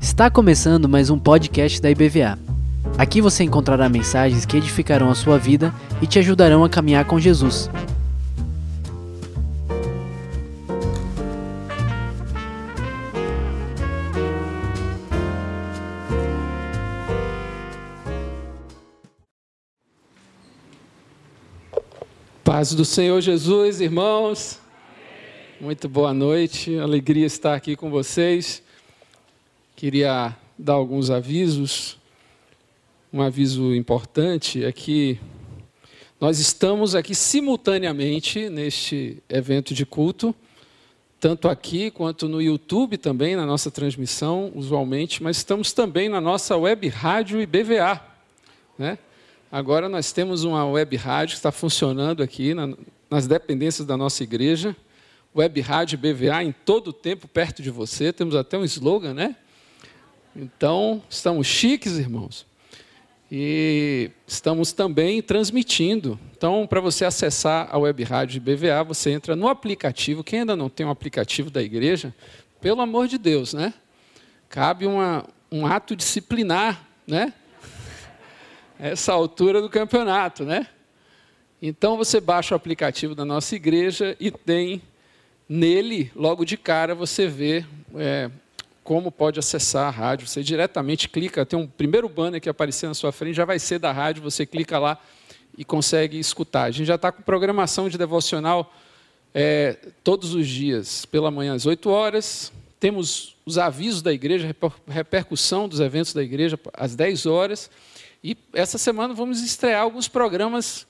[0.00, 2.36] Está começando mais um podcast da IBVA.
[2.98, 5.72] Aqui você encontrará mensagens que edificarão a sua vida
[6.02, 7.70] e te ajudarão a caminhar com Jesus.
[22.42, 24.63] Paz do Senhor Jesus, irmãos.
[25.60, 28.60] Muito boa noite, alegria estar aqui com vocês.
[29.76, 31.96] Queria dar alguns avisos.
[33.12, 35.18] Um aviso importante é que
[36.20, 40.34] nós estamos aqui simultaneamente neste evento de culto,
[41.20, 46.56] tanto aqui quanto no YouTube também, na nossa transmissão, usualmente, mas estamos também na nossa
[46.56, 48.00] web rádio e BVA.
[48.76, 48.98] Né?
[49.52, 52.74] Agora nós temos uma web rádio que está funcionando aqui na,
[53.08, 54.76] nas dependências da nossa igreja.
[55.36, 58.12] Web rádio BVA em todo o tempo perto de você.
[58.12, 59.34] Temos até um slogan, né?
[60.36, 62.46] Então, estamos chiques, irmãos.
[63.32, 66.20] E estamos também transmitindo.
[66.36, 70.22] Então, para você acessar a web rádio BVA, você entra no aplicativo.
[70.22, 72.14] Quem ainda não tem um aplicativo da igreja,
[72.60, 73.74] pelo amor de Deus, né?
[74.48, 77.32] Cabe uma, um ato disciplinar, né?
[78.78, 80.68] Essa altura do campeonato, né?
[81.60, 84.80] Então você baixa o aplicativo da nossa igreja e tem
[85.48, 87.64] nele, logo de cara, você vê
[87.96, 88.30] é,
[88.82, 90.26] como pode acessar a rádio.
[90.26, 93.78] Você diretamente clica, tem um primeiro banner que aparecer na sua frente, já vai ser
[93.78, 94.98] da rádio, você clica lá
[95.56, 96.64] e consegue escutar.
[96.64, 98.72] A gente já está com programação de devocional
[99.34, 102.52] é, todos os dias, pela manhã às 8 horas.
[102.78, 104.54] Temos os avisos da igreja,
[104.86, 107.70] repercussão dos eventos da igreja às 10 horas.
[108.22, 110.86] E essa semana vamos estrear alguns programas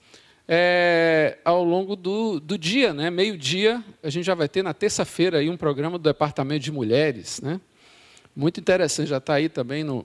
[0.48, 3.10] é, ao longo do, do dia, né?
[3.10, 7.40] Meio-dia, a gente já vai ter na terça-feira aí um programa do Departamento de Mulheres,
[7.40, 7.60] né?
[8.34, 10.04] Muito interessante, já está aí também no.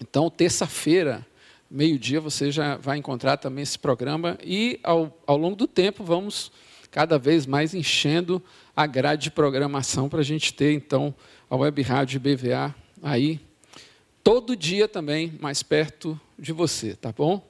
[0.00, 1.26] Então, terça-feira,
[1.70, 4.38] meio-dia, você já vai encontrar também esse programa.
[4.44, 6.52] E ao, ao longo do tempo, vamos
[6.90, 8.42] cada vez mais enchendo
[8.74, 11.14] a grade de programação para a gente ter, então,
[11.48, 13.40] a Web Rádio BVA aí
[14.26, 17.48] todo dia também mais perto de você, tá bom?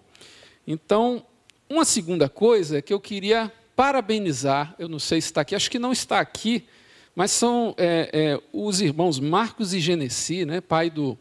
[0.66, 1.24] Então,
[1.68, 5.70] uma segunda coisa é que eu queria parabenizar, eu não sei se está aqui, acho
[5.70, 6.66] que não está aqui,
[7.14, 11.16] mas são é, é, os irmãos Marcos e Genesi, né, pai do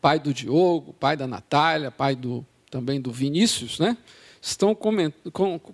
[0.00, 3.96] pai do Diogo, pai da Natália, pai do também do Vinícius, né,
[4.40, 4.76] estão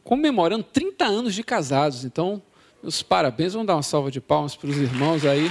[0.02, 2.04] comemorando 30 anos de casados.
[2.04, 2.42] Então,
[2.82, 5.50] os parabéns, vamos dar uma salva de palmas para os irmãos aí.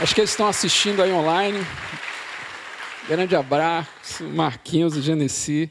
[0.00, 1.58] Acho que eles estão assistindo aí online.
[3.08, 5.70] Grande abraço, Marquinhos e Genesi.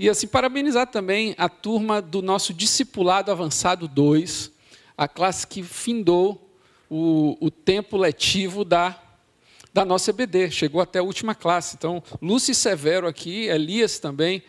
[0.00, 4.52] E assim, parabenizar também a turma do nosso Discipulado Avançado 2,
[4.96, 6.54] a classe que findou
[6.88, 8.96] o, o tempo letivo da,
[9.74, 11.74] da nossa EBD, chegou até a última classe.
[11.76, 14.40] Então, Lúcio Severo aqui, Elias também,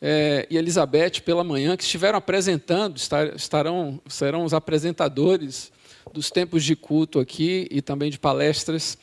[0.00, 2.96] é, e Elizabeth pela manhã, que estiveram apresentando,
[3.36, 5.70] estarão, serão os apresentadores
[6.14, 8.96] dos tempos de culto aqui e também de palestras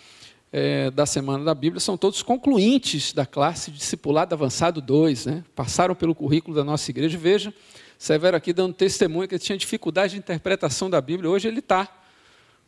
[0.57, 5.43] é, da Semana da Bíblia, são todos concluintes da classe Discipulado Avançado 2, né?
[5.53, 7.17] passaram pelo currículo da nossa igreja.
[7.17, 7.53] Veja,
[7.99, 11.89] Severo aqui dando testemunho que ele tinha dificuldade de interpretação da Bíblia, hoje ele está,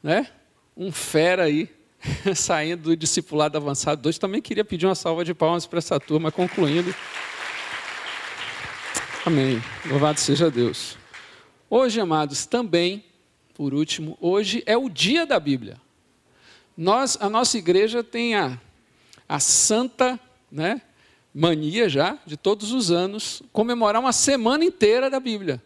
[0.03, 0.27] né?
[0.75, 1.69] Um fera aí,
[2.35, 4.17] saindo do discipulado avançado 2.
[4.17, 6.93] Também queria pedir uma salva de palmas para essa turma, concluindo.
[9.25, 9.63] Amém.
[9.85, 10.97] Louvado seja Deus.
[11.69, 13.05] Hoje, amados, também,
[13.53, 15.86] por último, hoje é o dia da Bíblia.
[16.77, 18.59] Nós, a nossa igreja tem a,
[19.27, 20.19] a santa,
[20.51, 20.81] né?
[21.33, 25.61] mania já, de todos os anos, comemorar uma semana inteira da Bíblia.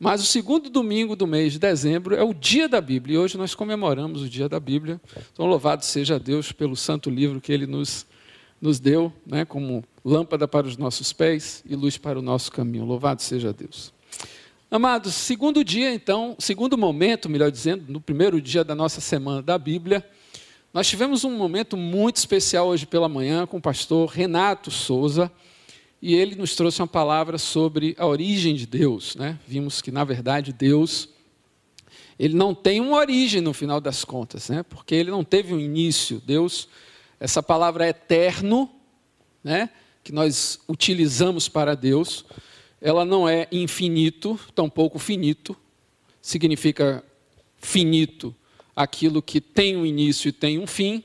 [0.00, 3.36] Mas o segundo domingo do mês de dezembro é o dia da Bíblia, e hoje
[3.36, 5.00] nós comemoramos o dia da Bíblia.
[5.32, 8.06] Então, louvado seja Deus pelo santo livro que ele nos,
[8.60, 12.84] nos deu, né, como lâmpada para os nossos pés e luz para o nosso caminho.
[12.84, 13.92] Louvado seja Deus.
[14.70, 19.58] Amados, segundo dia, então, segundo momento, melhor dizendo, no primeiro dia da nossa semana da
[19.58, 20.04] Bíblia,
[20.72, 25.32] nós tivemos um momento muito especial hoje pela manhã com o pastor Renato Souza,
[26.00, 29.16] e ele nos trouxe uma palavra sobre a origem de Deus.
[29.16, 29.38] Né?
[29.46, 31.08] Vimos que, na verdade, Deus
[32.18, 34.64] ele não tem uma origem no final das contas, né?
[34.64, 36.20] porque ele não teve um início.
[36.26, 36.68] Deus,
[37.20, 38.68] essa palavra eterno,
[39.42, 39.70] né?
[40.02, 42.24] que nós utilizamos para Deus,
[42.80, 45.56] ela não é infinito, tampouco finito,
[46.20, 47.04] significa
[47.58, 48.34] finito
[48.78, 51.02] aquilo que tem um início e tem um fim,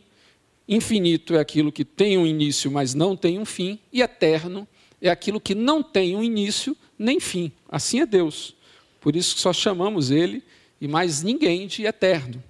[0.69, 4.67] infinito é aquilo que tem um início, mas não tem um fim, e eterno
[5.01, 7.51] é aquilo que não tem um início nem fim.
[7.67, 8.55] Assim é Deus.
[9.01, 10.43] Por isso que só chamamos Ele
[10.79, 12.43] e mais ninguém de eterno.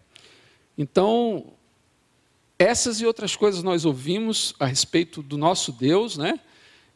[0.77, 1.45] Então,
[2.59, 6.37] essas e outras coisas nós ouvimos a respeito do nosso Deus, né?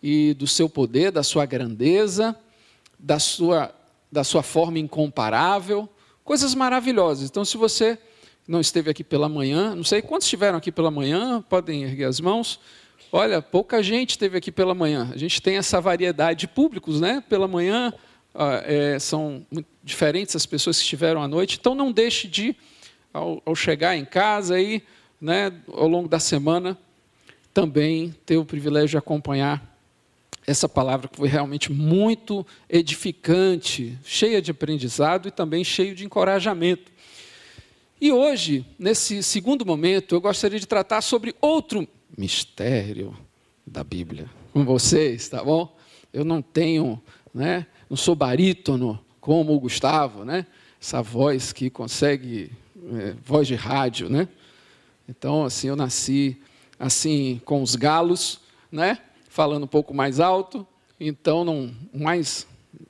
[0.04, 2.36] E do seu poder, da sua grandeza,
[3.00, 3.74] da sua,
[4.12, 5.88] da sua forma incomparável,
[6.26, 7.30] coisas maravilhosas.
[7.30, 7.98] Então, se você
[8.48, 12.20] não esteve aqui pela manhã, não sei quantos estiveram aqui pela manhã, podem erguer as
[12.20, 12.60] mãos.
[13.12, 15.10] Olha, pouca gente esteve aqui pela manhã.
[15.14, 17.24] A gente tem essa variedade de públicos, né?
[17.28, 17.94] Pela manhã
[18.34, 19.46] ah, é, são
[19.84, 21.58] diferentes as pessoas que estiveram à noite.
[21.60, 22.56] Então, não deixe de,
[23.14, 24.84] ao, ao chegar em casa aí,
[25.20, 26.78] né, ao longo da semana,
[27.54, 29.76] também ter o privilégio de acompanhar
[30.46, 36.92] essa palavra que foi realmente muito edificante, cheia de aprendizado e também cheio de encorajamento.
[38.00, 43.18] E hoje, nesse segundo momento, eu gostaria de tratar sobre outro mistério
[43.66, 45.76] da Bíblia com vocês, tá bom?
[46.14, 47.02] Eu não tenho,
[47.34, 50.46] né, não sou barítono como o Gustavo, né?
[50.80, 52.52] Essa voz que consegue,
[52.94, 54.28] é, voz de rádio, né?
[55.10, 56.40] Então, assim, eu nasci
[56.80, 58.42] assim com os galos,
[58.72, 59.00] né?
[59.28, 60.68] Falando um pouco mais alto,
[61.00, 62.46] então não mais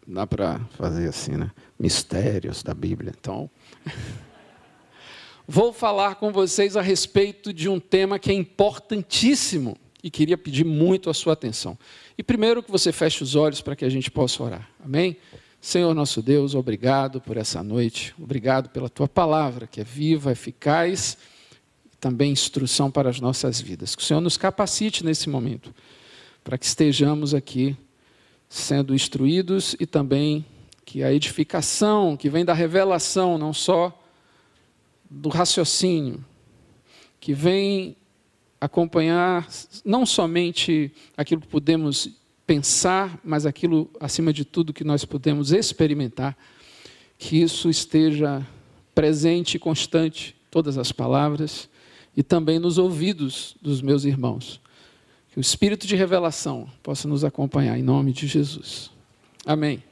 [0.05, 1.49] dá para fazer assim, né?
[1.79, 3.13] Mistérios da Bíblia.
[3.17, 3.49] Então,
[5.47, 10.65] vou falar com vocês a respeito de um tema que é importantíssimo e queria pedir
[10.65, 11.77] muito a sua atenção.
[12.17, 14.69] E primeiro que você feche os olhos para que a gente possa orar.
[14.83, 15.17] Amém?
[15.59, 18.13] Senhor nosso Deus, obrigado por essa noite.
[18.19, 21.17] Obrigado pela tua palavra, que é viva, eficaz
[21.99, 23.95] também instrução para as nossas vidas.
[23.95, 25.73] Que o Senhor nos capacite nesse momento,
[26.43, 27.75] para que estejamos aqui
[28.47, 30.45] sendo instruídos e também
[30.85, 34.06] que a edificação que vem da revelação, não só
[35.09, 36.23] do raciocínio,
[37.19, 37.95] que vem
[38.59, 39.47] acompanhar
[39.85, 42.09] não somente aquilo que podemos
[42.45, 46.37] pensar, mas aquilo, acima de tudo, que nós podemos experimentar,
[47.17, 48.45] que isso esteja
[48.95, 51.69] presente e constante, todas as palavras,
[52.15, 54.59] e também nos ouvidos dos meus irmãos.
[55.31, 58.89] Que o espírito de revelação possa nos acompanhar em nome de Jesus.
[59.45, 59.83] Amém.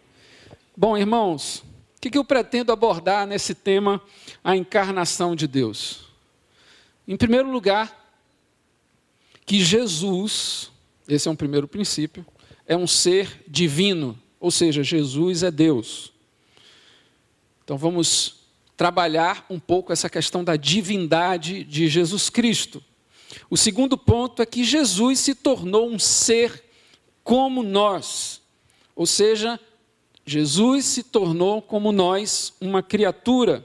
[0.75, 1.63] Bom, irmãos,
[2.07, 4.01] o que eu pretendo abordar nesse tema,
[4.43, 6.05] a encarnação de Deus?
[7.07, 8.05] Em primeiro lugar,
[9.45, 10.71] que Jesus,
[11.07, 12.25] esse é um primeiro princípio,
[12.65, 16.11] é um ser divino, ou seja, Jesus é Deus.
[17.63, 22.83] Então vamos trabalhar um pouco essa questão da divindade de Jesus Cristo.
[23.49, 26.63] O segundo ponto é que Jesus se tornou um ser
[27.23, 28.41] como nós,
[28.95, 29.59] ou seja,
[30.25, 33.63] Jesus se tornou como nós, uma criatura.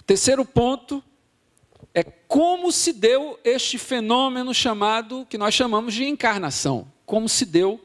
[0.00, 1.02] O terceiro ponto
[1.94, 6.90] é como se deu este fenômeno chamado, que nós chamamos de encarnação.
[7.04, 7.80] Como se deu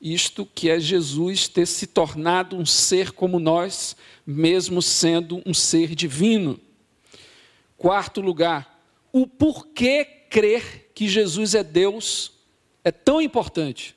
[0.00, 5.94] isto que é Jesus ter se tornado um ser como nós, mesmo sendo um ser
[5.94, 6.60] divino.
[7.76, 8.80] Quarto lugar,
[9.12, 12.32] o porquê crer que Jesus é Deus
[12.84, 13.95] é tão importante.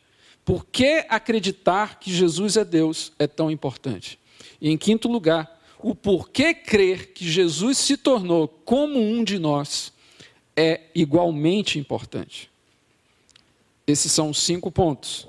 [0.50, 4.18] Por que acreditar que Jesus é Deus é tão importante?
[4.60, 9.94] E em quinto lugar, o porquê crer que Jesus se tornou como um de nós
[10.58, 12.50] é igualmente importante.
[13.86, 15.28] Esses são os cinco pontos.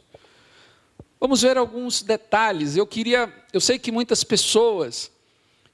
[1.20, 2.75] Vamos ver alguns detalhes.
[2.78, 5.12] Eu queria, eu sei que muitas pessoas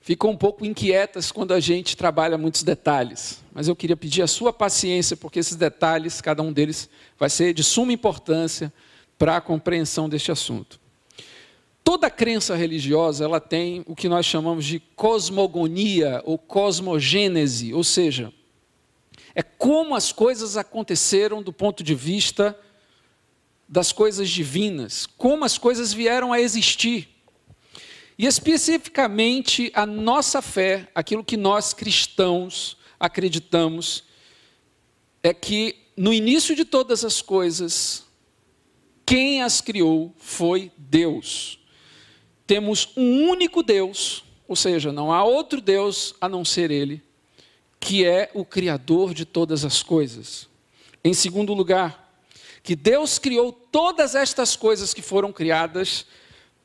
[0.00, 4.26] ficam um pouco inquietas quando a gente trabalha muitos detalhes, mas eu queria pedir a
[4.26, 8.72] sua paciência, porque esses detalhes, cada um deles, vai ser de suma importância
[9.18, 10.80] para a compreensão deste assunto.
[11.82, 18.32] Toda crença religiosa, ela tem o que nós chamamos de cosmogonia ou cosmogênese, ou seja,
[19.34, 22.58] é como as coisas aconteceram do ponto de vista
[23.68, 27.08] das coisas divinas, como as coisas vieram a existir.
[28.18, 34.04] E especificamente a nossa fé, aquilo que nós cristãos acreditamos,
[35.22, 38.05] é que no início de todas as coisas,
[39.06, 41.60] quem as criou foi Deus.
[42.44, 47.00] Temos um único Deus, ou seja, não há outro Deus a não ser Ele,
[47.78, 50.48] que é o Criador de todas as coisas.
[51.04, 52.20] Em segundo lugar,
[52.64, 56.04] que Deus criou todas estas coisas que foram criadas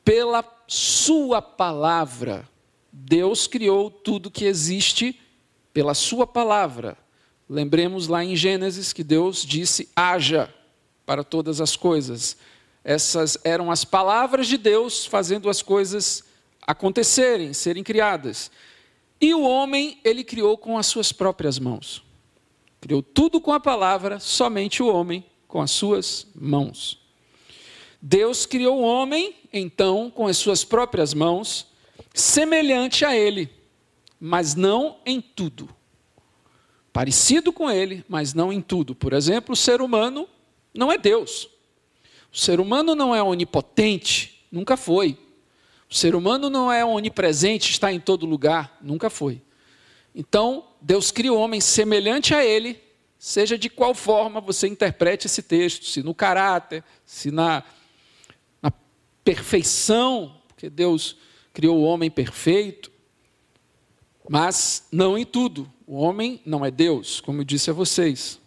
[0.04, 2.48] pela Sua palavra.
[2.92, 5.20] Deus criou tudo que existe
[5.72, 6.98] pela Sua palavra.
[7.48, 10.52] Lembremos lá em Gênesis que Deus disse: haja
[11.04, 12.36] para todas as coisas.
[12.84, 16.24] Essas eram as palavras de Deus fazendo as coisas
[16.66, 18.50] acontecerem, serem criadas.
[19.20, 22.02] E o homem, ele criou com as suas próprias mãos.
[22.80, 26.98] Criou tudo com a palavra, somente o homem com as suas mãos.
[28.00, 31.68] Deus criou o homem, então, com as suas próprias mãos,
[32.12, 33.48] semelhante a ele,
[34.18, 35.68] mas não em tudo.
[36.92, 38.94] Parecido com ele, mas não em tudo.
[38.94, 40.28] Por exemplo, o ser humano
[40.74, 41.48] não é Deus.
[42.32, 45.18] O ser humano não é onipotente, nunca foi.
[45.90, 49.42] O ser humano não é onipresente, está em todo lugar, nunca foi.
[50.14, 52.82] Então, Deus cria o homem semelhante a ele,
[53.18, 57.62] seja de qual forma você interprete esse texto, se no caráter, se na,
[58.60, 58.72] na
[59.22, 61.16] perfeição, porque Deus
[61.52, 62.90] criou o homem perfeito,
[64.28, 65.70] mas não em tudo.
[65.86, 68.40] O homem não é Deus, como eu disse a vocês.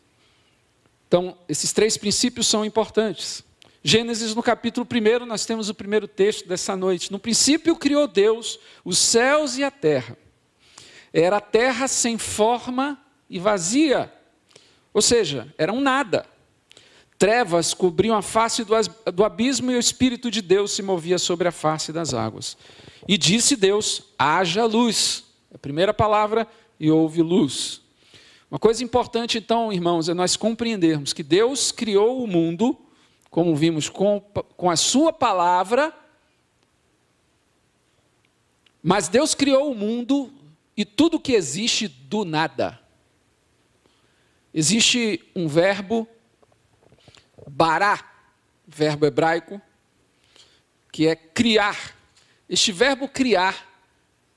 [1.07, 3.43] Então, esses três princípios são importantes.
[3.83, 7.11] Gênesis, no capítulo 1, nós temos o primeiro texto dessa noite.
[7.11, 10.17] No princípio criou Deus os céus e a terra.
[11.13, 14.11] Era a terra sem forma e vazia,
[14.93, 16.25] ou seja, era um nada.
[17.17, 21.51] Trevas cobriam a face do abismo e o Espírito de Deus se movia sobre a
[21.51, 22.57] face das águas.
[23.07, 25.23] E disse Deus: haja luz.
[25.53, 26.45] A primeira palavra,
[26.79, 27.81] e houve luz.
[28.49, 32.77] Uma coisa importante, então, irmãos, é nós compreendermos que Deus criou o mundo,
[33.29, 34.21] como vimos, com,
[34.55, 35.93] com a Sua palavra,
[38.81, 40.31] mas Deus criou o mundo
[40.77, 42.79] e tudo que existe do nada.
[44.53, 46.07] Existe um verbo,
[47.47, 48.07] bará,
[48.67, 49.59] verbo hebraico,
[50.91, 51.95] que é criar.
[52.47, 53.67] Este verbo criar,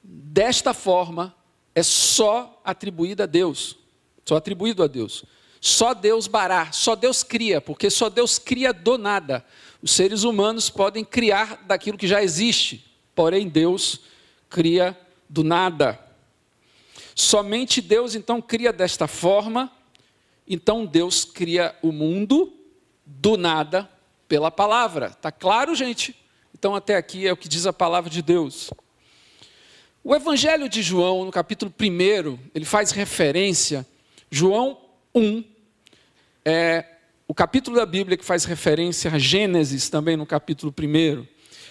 [0.02, 1.36] desta forma,
[1.74, 3.78] é só atribuído a Deus.
[4.28, 5.24] Só atribuído a Deus.
[5.58, 9.42] Só Deus bará, só Deus cria, porque só Deus cria do nada.
[9.80, 14.00] Os seres humanos podem criar daquilo que já existe, porém Deus
[14.50, 14.94] cria
[15.30, 15.98] do nada.
[17.14, 19.72] Somente Deus então cria desta forma,
[20.46, 22.52] então Deus cria o mundo
[23.06, 23.90] do nada
[24.28, 25.08] pela palavra.
[25.08, 26.14] Tá claro, gente?
[26.52, 28.68] Então até aqui é o que diz a palavra de Deus.
[30.04, 33.86] O Evangelho de João, no capítulo 1, ele faz referência,
[34.30, 34.78] João
[35.14, 35.42] 1,
[36.44, 36.84] é
[37.26, 41.26] o capítulo da Bíblia que faz referência a Gênesis também no capítulo 1.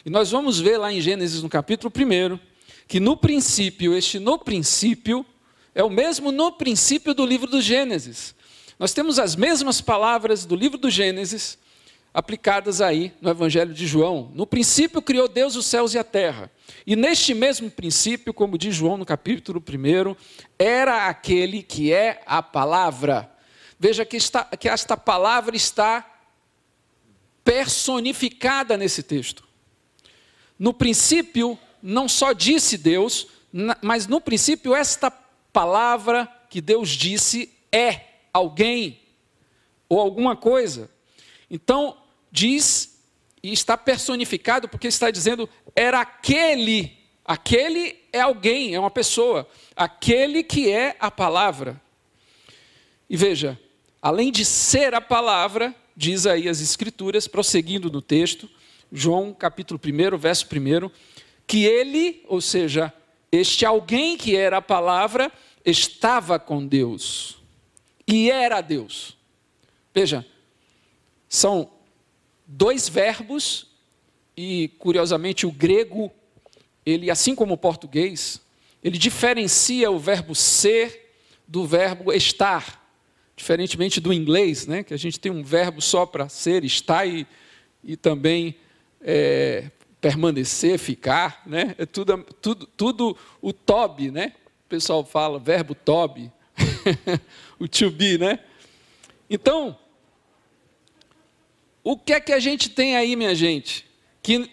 [0.06, 2.40] E nós vamos ver lá em Gênesis, no capítulo 1,
[2.88, 5.26] que no princípio, este no princípio,
[5.76, 8.34] é o mesmo no princípio do livro do Gênesis.
[8.80, 11.60] Nós temos as mesmas palavras do livro do Gênesis
[12.14, 14.32] aplicadas aí no Evangelho de João.
[14.34, 16.52] No princípio criou Deus os céus e a terra.
[16.86, 20.16] E neste mesmo princípio, como diz João no capítulo 1,
[20.58, 23.32] era aquele que é a palavra.
[23.80, 26.06] Veja que, está, que esta palavra está
[27.44, 29.48] personificada nesse texto.
[30.58, 33.28] No princípio, não só disse Deus,
[33.82, 35.12] mas no princípio, esta
[35.54, 38.02] palavra que Deus disse é
[38.34, 39.00] alguém
[39.88, 40.90] ou alguma coisa.
[41.50, 41.98] Então,
[42.32, 42.98] diz
[43.42, 50.44] e está personificado porque está dizendo era aquele, aquele é alguém, é uma pessoa, aquele
[50.44, 51.80] que é a palavra.
[53.10, 53.60] E veja,
[54.02, 58.50] além de ser a palavra, diz aí as escrituras, prosseguindo no texto,
[58.92, 60.90] João capítulo 1, verso 1,
[61.46, 62.94] que ele, ou seja,
[63.32, 65.32] este alguém que era a palavra,
[65.66, 67.38] estava com Deus
[68.08, 69.18] e era Deus.
[69.94, 70.26] Veja,
[71.28, 71.70] são
[72.46, 73.68] dois verbos
[74.36, 76.12] e curiosamente o grego,
[76.86, 78.42] ele assim como o português,
[78.84, 81.14] ele diferencia o verbo ser
[81.48, 82.88] do verbo estar,
[83.36, 87.26] diferentemente do inglês, né, que a gente tem um verbo só para ser, estar e,
[87.84, 88.56] e também
[89.02, 91.76] é, permanecer, ficar, né?
[91.78, 94.34] É tudo, tudo, tudo o tobe, né?
[94.66, 96.32] O pessoal fala verbo tobe,
[97.60, 98.40] o to be, né?
[99.30, 99.78] Então,
[101.90, 103.86] o que é que a gente tem aí, minha gente?
[104.22, 104.52] Que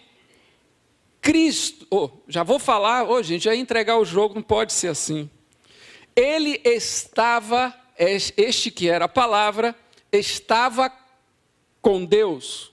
[1.19, 5.29] Cristo, oh, já vou falar, oh, gente, já entregar o jogo, não pode ser assim.
[6.15, 9.75] Ele estava, este que era a palavra,
[10.13, 10.89] estava
[11.81, 12.71] com Deus.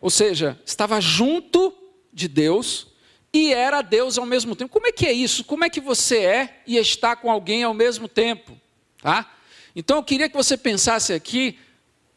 [0.00, 1.74] Ou seja, estava junto
[2.10, 2.86] de Deus
[3.34, 4.72] e era Deus ao mesmo tempo.
[4.72, 5.44] Como é que é isso?
[5.44, 8.58] Como é que você é e está com alguém ao mesmo tempo?
[9.02, 9.30] Tá?
[9.76, 11.58] Então eu queria que você pensasse aqui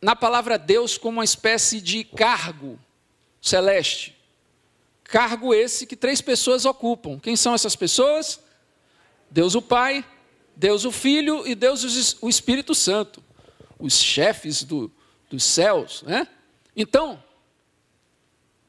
[0.02, 2.80] na palavra Deus como uma espécie de cargo
[3.42, 4.16] celeste.
[5.04, 7.20] Cargo esse que três pessoas ocupam.
[7.20, 8.40] Quem são essas pessoas?
[9.30, 10.04] Deus o Pai,
[10.56, 13.24] Deus o Filho e Deus o Espírito Santo.
[13.78, 14.92] Os chefes do,
[15.30, 16.02] dos céus.
[16.04, 16.28] Né?
[16.75, 17.22] Então,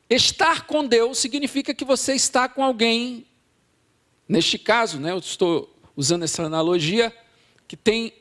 [0.08, 3.26] Estar com Deus significa que você está com alguém,
[4.28, 7.12] neste caso, né, eu estou usando essa analogia,
[7.66, 8.12] que tem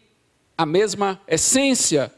[0.58, 2.12] a mesma essência.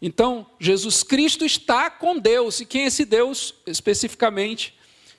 [0.00, 2.60] Então, Jesus Cristo está com Deus.
[2.60, 4.74] E quem é esse Deus, especificamente,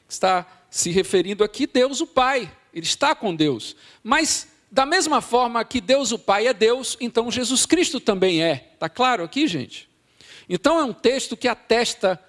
[0.10, 2.52] está se referindo aqui Deus o Pai.
[2.74, 3.76] Ele está com Deus.
[4.04, 8.72] Mas da mesma forma que Deus o Pai é Deus, então Jesus Cristo também é.
[8.74, 9.90] Está claro aqui, gente?
[10.48, 12.20] Então é um texto que atesta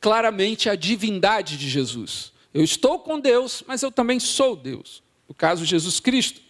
[0.00, 2.32] claramente a divindade de Jesus.
[2.54, 5.02] Eu estou com Deus, mas eu também sou Deus.
[5.28, 6.40] No caso, Jesus Cristo.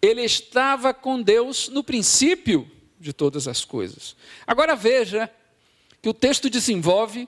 [0.00, 4.14] Ele estava com Deus no princípio de todas as coisas.
[4.46, 5.28] Agora veja
[6.02, 7.26] que o texto desenvolve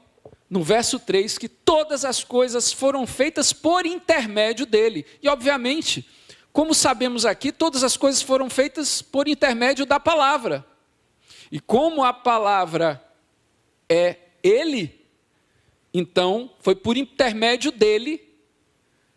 [0.48, 5.06] no verso 3 que todas as coisas foram feitas por intermédio dele.
[5.22, 6.06] E obviamente,
[6.52, 10.64] como sabemos aqui, todas as coisas foram feitas por intermédio da palavra.
[11.50, 13.02] E como a palavra
[13.88, 15.02] é ele,
[15.94, 18.22] então, foi por intermédio dele,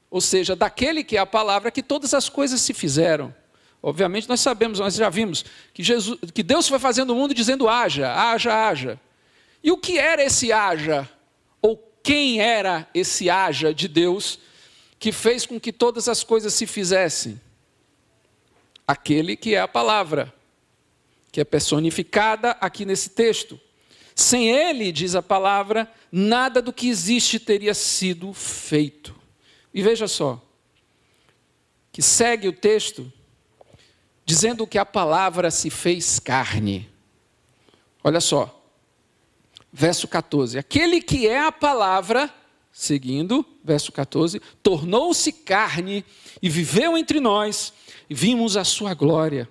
[0.10, 3.34] ou seja, daquele que é a palavra, que todas as coisas se fizeram.
[3.88, 7.70] Obviamente, nós sabemos, nós já vimos, que, Jesus, que Deus foi fazendo o mundo dizendo:
[7.70, 9.00] haja, haja, haja.
[9.64, 11.08] E o que era esse haja?
[11.62, 14.40] Ou quem era esse haja de Deus
[14.98, 17.40] que fez com que todas as coisas se fizessem?
[18.88, 20.34] Aquele que é a palavra,
[21.32, 23.62] que é personificada aqui nesse texto.
[24.16, 29.16] Sem ele, diz a palavra, nada do que existe teria sido feito.
[29.72, 30.44] E veja só,
[31.92, 33.14] que segue o texto
[34.26, 36.90] dizendo que a palavra se fez carne.
[38.04, 38.64] Olha só,
[39.72, 42.34] verso 14: Aquele que é a palavra,
[42.72, 46.04] seguindo, verso 14, tornou-se carne
[46.42, 47.72] e viveu entre nós,
[48.10, 49.48] e vimos a sua glória,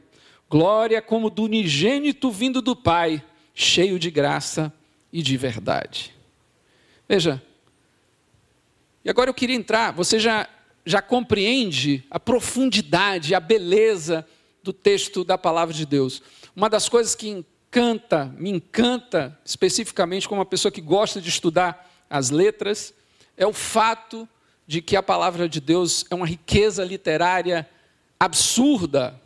[0.51, 4.73] glória como do unigênito vindo do Pai cheio de graça
[5.13, 6.13] e de verdade.
[7.09, 7.41] Veja,
[9.05, 10.49] e agora eu queria entrar, você já,
[10.85, 14.27] já compreende a profundidade, a beleza
[14.65, 16.23] do texto da palavra de Deus.
[16.57, 21.91] Uma das coisas que encanta, me encanta, especificamente como uma pessoa que gosta de estudar
[22.09, 22.95] as letras,
[23.37, 24.27] é o fato
[24.67, 27.69] de que a palavra de Deus é uma riqueza literária
[28.19, 29.21] absurda.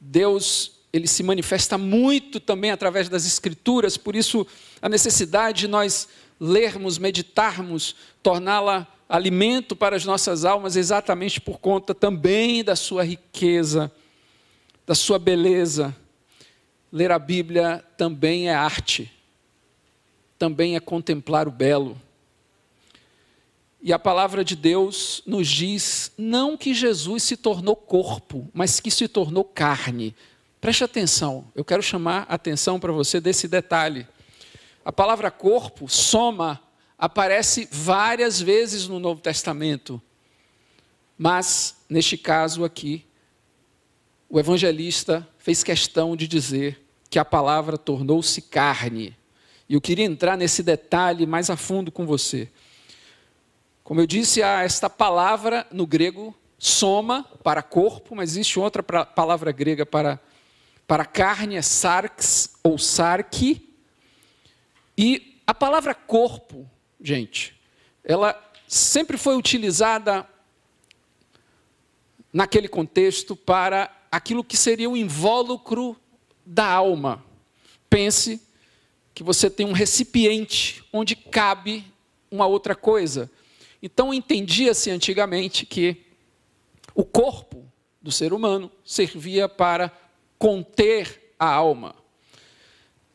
[0.00, 4.44] Deus ele se manifesta muito também através das Escrituras, por isso
[4.82, 6.08] a necessidade de nós
[6.40, 13.92] lermos, meditarmos, torná-la alimento para as nossas almas, exatamente por conta também da sua riqueza,
[14.92, 15.96] da sua beleza.
[16.92, 19.10] Ler a Bíblia também é arte,
[20.38, 21.98] também é contemplar o belo.
[23.80, 28.90] E a palavra de Deus nos diz não que Jesus se tornou corpo, mas que
[28.90, 30.14] se tornou carne
[30.60, 34.06] Preste atenção, eu quero chamar a atenção para você desse detalhe.
[34.84, 36.60] A palavra corpo, soma,
[36.98, 40.00] aparece várias vezes no Novo Testamento,
[41.16, 43.06] mas, neste caso aqui,
[44.32, 49.14] o evangelista fez questão de dizer que a palavra tornou-se carne.
[49.68, 52.48] E eu queria entrar nesse detalhe mais a fundo com você.
[53.84, 59.52] Como eu disse, há esta palavra no grego, soma, para corpo, mas existe outra palavra
[59.52, 60.18] grega para
[60.86, 63.68] para carne é sarx ou sarque.
[64.96, 66.66] E a palavra corpo,
[66.98, 67.54] gente,
[68.02, 68.34] ela
[68.66, 70.26] sempre foi utilizada
[72.32, 75.96] naquele contexto para aquilo que seria o invólucro
[76.44, 77.24] da alma.
[77.88, 78.42] Pense
[79.14, 81.84] que você tem um recipiente onde cabe
[82.30, 83.30] uma outra coisa.
[83.82, 85.96] Então entendia-se antigamente que
[86.94, 87.64] o corpo
[88.02, 89.90] do ser humano servia para
[90.38, 91.94] conter a alma.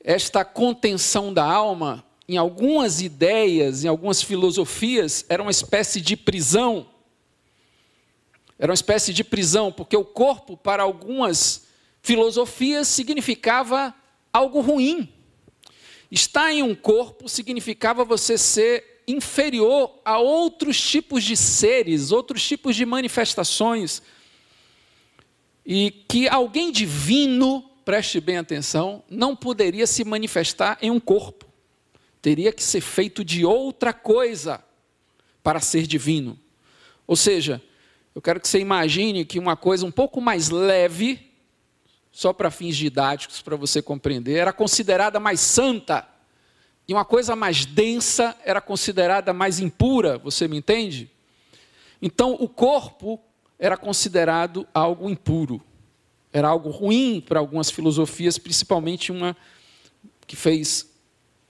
[0.03, 6.87] Esta contenção da alma, em algumas ideias, em algumas filosofias, era uma espécie de prisão.
[8.59, 11.67] Era uma espécie de prisão, porque o corpo, para algumas
[12.01, 13.93] filosofias, significava
[14.33, 15.09] algo ruim.
[16.09, 22.75] Estar em um corpo significava você ser inferior a outros tipos de seres, outros tipos
[22.75, 24.01] de manifestações
[25.65, 31.45] e que alguém divino, preste bem atenção, não poderia se manifestar em um corpo.
[32.21, 34.63] Teria que ser feito de outra coisa
[35.43, 36.39] para ser divino.
[37.05, 37.61] Ou seja,
[38.17, 41.19] eu quero que você imagine que uma coisa um pouco mais leve,
[42.11, 46.03] só para fins didáticos, para você compreender, era considerada mais santa.
[46.87, 51.11] E uma coisa mais densa era considerada mais impura, você me entende?
[52.01, 53.19] Então, o corpo
[53.59, 55.61] era considerado algo impuro.
[56.33, 59.37] Era algo ruim para algumas filosofias, principalmente uma
[60.25, 60.89] que fez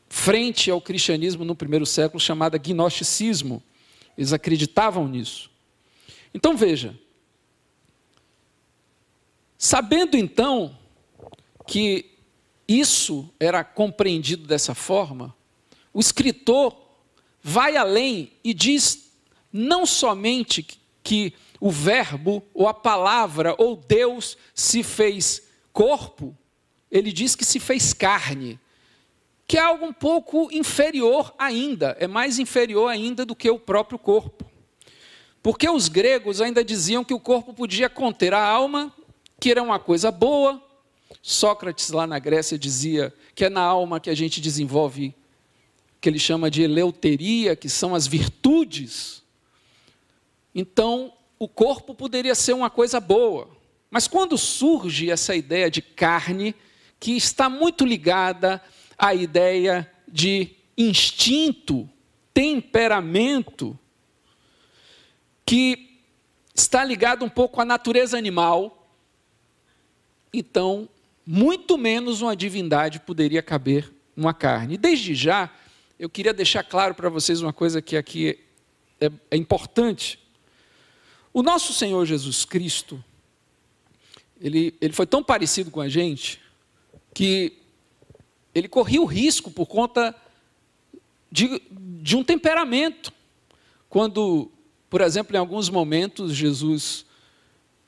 [0.10, 3.64] frente ao cristianismo no primeiro século, chamada gnosticismo.
[4.18, 5.50] Eles acreditavam nisso.
[6.38, 6.96] Então veja,
[9.58, 10.78] sabendo então
[11.66, 12.12] que
[12.68, 15.36] isso era compreendido dessa forma,
[15.92, 16.78] o escritor
[17.42, 19.14] vai além e diz
[19.52, 20.64] não somente
[21.02, 25.42] que o Verbo, ou a palavra, ou Deus se fez
[25.74, 26.38] corpo,
[26.92, 28.60] ele diz que se fez carne,
[29.48, 33.98] que é algo um pouco inferior ainda, é mais inferior ainda do que o próprio
[33.98, 34.46] corpo.
[35.48, 38.94] Porque os gregos ainda diziam que o corpo podia conter a alma,
[39.40, 40.62] que era uma coisa boa.
[41.22, 45.16] Sócrates, lá na Grécia, dizia que é na alma que a gente desenvolve
[46.02, 49.24] que ele chama de eleuteria, que são as virtudes.
[50.54, 53.48] Então, o corpo poderia ser uma coisa boa.
[53.90, 56.54] Mas quando surge essa ideia de carne,
[57.00, 58.62] que está muito ligada
[58.98, 61.90] à ideia de instinto,
[62.34, 63.80] temperamento,
[65.48, 66.02] que
[66.54, 68.86] está ligado um pouco à natureza animal,
[70.34, 70.90] então,
[71.26, 74.78] muito menos uma divindade poderia caber uma carne.
[74.78, 75.50] Desde já,
[75.98, 78.38] eu queria deixar claro para vocês uma coisa que aqui
[79.00, 80.20] é, é importante.
[81.34, 83.02] O nosso Senhor Jesus Cristo,
[84.42, 86.42] ele, ele foi tão parecido com a gente,
[87.14, 87.58] que
[88.54, 90.14] ele corria o risco por conta
[91.32, 93.14] de, de um temperamento.
[93.88, 94.52] Quando,
[94.90, 97.06] por exemplo, em alguns momentos Jesus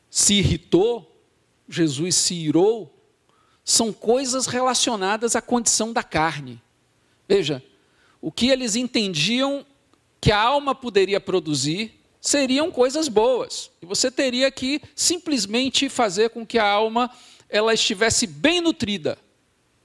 [0.09, 1.23] se irritou,
[1.67, 2.95] Jesus se irou,
[3.63, 6.61] são coisas relacionadas à condição da carne.
[7.27, 7.63] Veja,
[8.19, 9.65] o que eles entendiam
[10.19, 13.71] que a alma poderia produzir seriam coisas boas.
[13.81, 17.09] E você teria que simplesmente fazer com que a alma
[17.47, 19.17] ela estivesse bem nutrida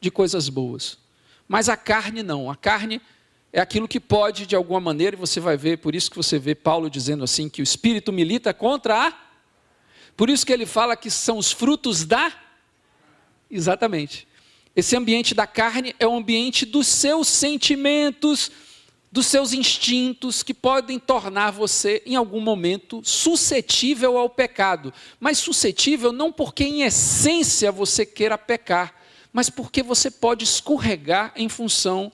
[0.00, 0.98] de coisas boas.
[1.46, 2.50] Mas a carne não.
[2.50, 3.00] A carne
[3.56, 6.40] é aquilo que pode, de alguma maneira, e você vai ver, por isso que você
[6.40, 9.14] vê Paulo dizendo assim, que o espírito milita contra a.
[10.16, 12.32] Por isso que ele fala que são os frutos da.
[13.48, 14.26] Exatamente.
[14.74, 18.50] Esse ambiente da carne é o ambiente dos seus sentimentos,
[19.12, 24.92] dos seus instintos, que podem tornar você, em algum momento, suscetível ao pecado.
[25.20, 28.92] Mas suscetível não porque, em essência, você queira pecar,
[29.32, 32.12] mas porque você pode escorregar em função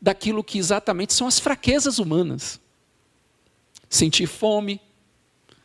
[0.00, 2.60] daquilo que exatamente são as fraquezas humanas.
[3.88, 4.80] Sentir fome,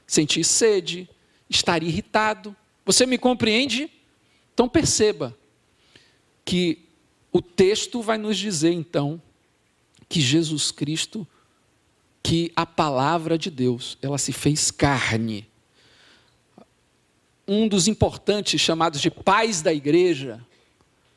[0.05, 1.09] sentir sede,
[1.49, 2.55] estar irritado.
[2.85, 3.89] Você me compreende?
[4.53, 5.37] Então perceba
[6.43, 6.79] que
[7.31, 9.21] o texto vai nos dizer então
[10.07, 11.27] que Jesus Cristo,
[12.21, 15.47] que a palavra de Deus, ela se fez carne.
[17.47, 20.43] Um dos importantes chamados de pais da igreja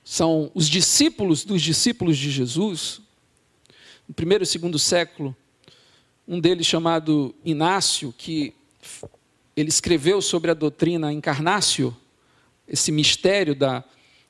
[0.05, 3.01] são os discípulos dos discípulos de Jesus.
[4.09, 5.37] No primeiro e segundo século,
[6.27, 8.55] um deles chamado Inácio, que
[9.55, 11.95] ele escreveu sobre a doutrina encarnácio,
[12.67, 13.85] esse mistério da,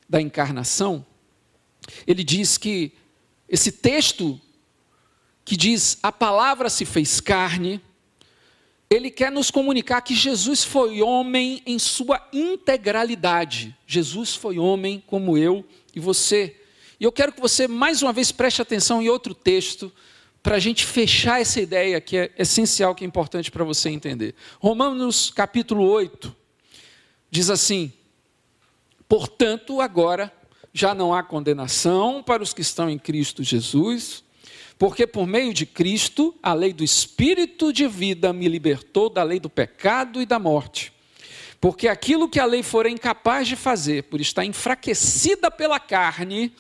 [0.09, 1.07] da encarnação,
[2.09, 2.91] ele diz que
[3.49, 4.41] esse texto
[5.45, 7.81] que diz a palavra se fez carne,
[8.91, 13.77] ele quer nos comunicar que Jesus foi homem em sua integralidade.
[13.87, 15.65] Jesus foi homem como eu
[15.95, 16.57] e você.
[17.01, 19.93] E eu quero que você mais uma vez preste atenção em outro texto
[20.43, 24.35] para a gente fechar essa ideia que é essencial, que é importante para você entender.
[24.59, 26.35] Romanos capítulo 8
[27.31, 27.93] diz assim:
[29.09, 30.33] Portanto, agora
[30.73, 34.25] já não há condenação para os que estão em Cristo Jesus,
[34.77, 39.39] porque por meio de Cristo a lei do Espírito de vida me libertou da lei
[39.39, 40.93] do pecado e da morte.
[41.61, 46.53] Porque aquilo que a lei fora incapaz de fazer, por estar enfraquecida pela carne,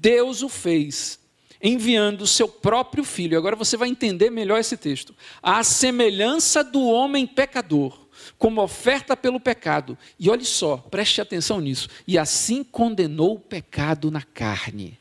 [0.00, 1.20] Deus o fez,
[1.62, 3.38] enviando o seu próprio filho.
[3.38, 5.14] Agora você vai entender melhor esse texto.
[5.42, 8.04] A semelhança do homem pecador
[8.38, 9.96] como oferta pelo pecado.
[10.18, 11.88] E olhe só, preste atenção nisso.
[12.06, 14.98] E assim condenou o pecado na carne.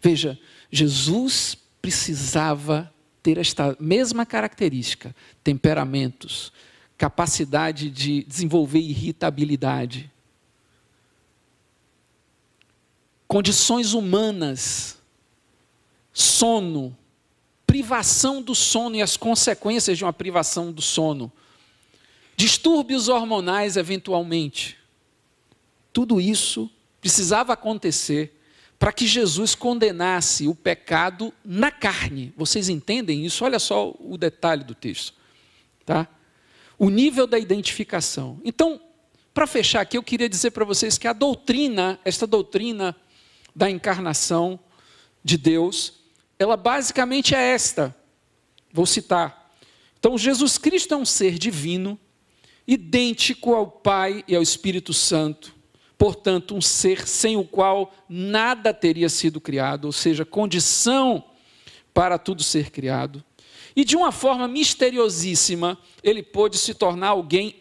[0.00, 0.38] Veja,
[0.70, 6.52] Jesus precisava ter esta mesma característica, temperamentos,
[6.96, 10.10] capacidade de desenvolver irritabilidade,
[13.30, 14.98] condições humanas,
[16.12, 16.98] sono,
[17.64, 21.30] privação do sono e as consequências de uma privação do sono,
[22.36, 24.76] distúrbios hormonais eventualmente.
[25.92, 26.68] Tudo isso
[27.00, 28.36] precisava acontecer
[28.80, 32.34] para que Jesus condenasse o pecado na carne.
[32.36, 33.44] Vocês entendem isso?
[33.44, 35.14] Olha só o detalhe do texto,
[35.86, 36.08] tá?
[36.76, 38.40] O nível da identificação.
[38.44, 38.80] Então,
[39.32, 42.96] para fechar aqui, eu queria dizer para vocês que a doutrina, esta doutrina
[43.54, 44.58] da encarnação
[45.22, 45.94] de Deus,
[46.38, 47.94] ela basicamente é esta.
[48.72, 49.52] Vou citar.
[49.98, 51.98] Então, Jesus Cristo é um ser divino
[52.66, 55.54] idêntico ao Pai e ao Espírito Santo,
[55.98, 61.24] portanto, um ser sem o qual nada teria sido criado, ou seja, condição
[61.92, 63.22] para tudo ser criado.
[63.74, 67.56] E de uma forma misteriosíssima, ele pôde se tornar alguém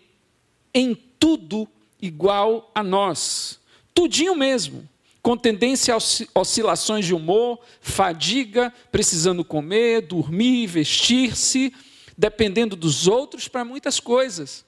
[0.73, 1.67] em tudo
[2.01, 3.59] igual a nós.
[3.93, 4.87] Tudinho mesmo.
[5.29, 11.71] Com tendência a oscilações de humor, fadiga, precisando comer, dormir, vestir-se,
[12.17, 14.65] dependendo dos outros para muitas coisas.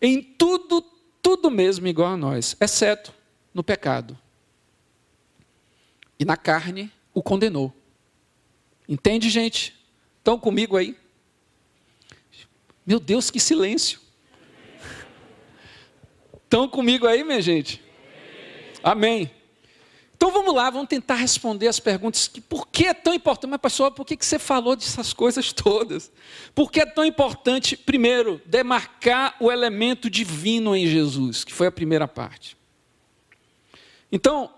[0.00, 0.84] Em tudo,
[1.22, 3.14] tudo mesmo igual a nós, exceto
[3.54, 4.18] no pecado.
[6.18, 7.72] E na carne o condenou.
[8.88, 9.72] Entende, gente?
[10.18, 10.98] Estão comigo aí?
[12.84, 14.00] Meu Deus, que silêncio.
[16.42, 17.91] Estão comigo aí, minha gente?
[18.82, 19.30] Amém.
[20.22, 23.60] Então vamos lá, vamos tentar responder as perguntas que por que é tão importante, mas
[23.60, 26.12] pastor, por que você falou dessas coisas todas?
[26.54, 31.72] Por que é tão importante, primeiro, demarcar o elemento divino em Jesus, que foi a
[31.72, 32.56] primeira parte.
[34.12, 34.54] Então,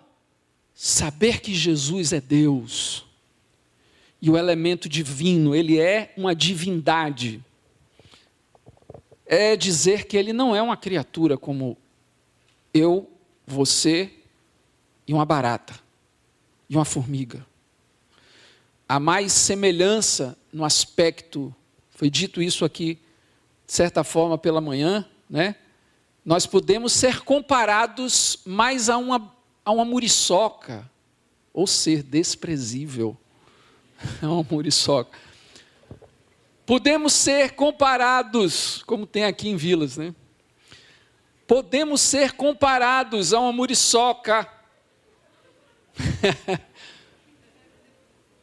[0.75, 3.07] saber que Jesus é Deus
[4.21, 7.43] e o elemento divino, ele é uma divindade.
[9.25, 11.79] É dizer que ele não é uma criatura como
[12.75, 13.11] eu,
[13.47, 14.13] você
[15.07, 15.75] e uma barata
[16.69, 17.45] e uma formiga.
[18.89, 21.55] Há mais semelhança no aspecto,
[21.91, 22.99] foi dito isso aqui,
[23.67, 25.57] de certa forma, pela manhã, né?
[26.25, 30.91] Nós podemos ser comparados mais a uma, a uma muriçoca,
[31.53, 33.17] ou ser desprezível.
[34.21, 35.17] É uma muriçoca.
[36.67, 40.15] Podemos ser comparados, como tem aqui em Vilas, né?
[41.47, 44.51] Podemos ser comparados a uma muriçoca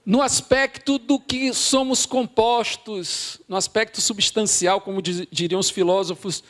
[0.05, 6.43] no aspecto do que somos compostos, no aspecto substancial, como diriam os filósofos,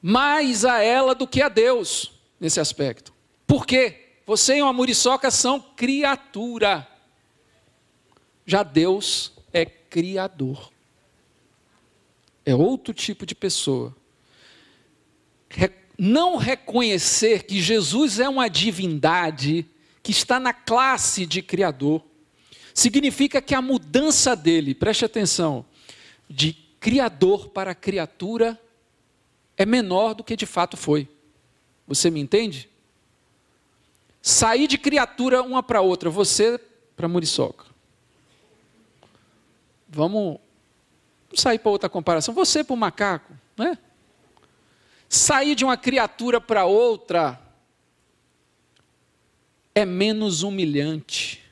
[0.00, 3.12] mais a ela do que a Deus nesse aspecto.
[3.46, 4.20] Por quê?
[4.26, 6.86] Você e uma muriçoca são criatura.
[8.46, 10.70] Já Deus é criador.
[12.44, 13.94] É outro tipo de pessoa
[15.98, 19.66] não reconhecer que Jesus é uma divindade
[20.02, 22.04] que está na classe de Criador,
[22.72, 25.64] significa que a mudança dele, preste atenção,
[26.30, 28.58] de Criador para criatura
[29.56, 31.08] é menor do que de fato foi.
[31.88, 32.70] Você me entende?
[34.22, 36.60] Sair de criatura uma para outra, você
[36.96, 37.66] para muriçoca.
[39.88, 40.38] Vamos
[41.34, 42.34] sair para outra comparação.
[42.34, 43.76] Você para o macaco, né?
[45.08, 47.40] Sair de uma criatura para outra
[49.74, 51.42] é menos humilhante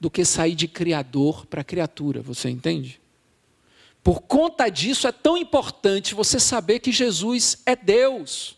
[0.00, 3.00] do que sair de criador para criatura, você entende?
[4.02, 8.56] Por conta disso é tão importante você saber que Jesus é Deus